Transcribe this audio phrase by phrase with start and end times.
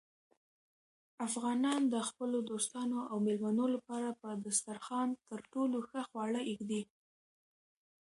[1.27, 6.81] افغانان د خپلو دوستانو او مېلمنو لپاره په دسترخوان تر ټولو ښه خواړه ایږدي.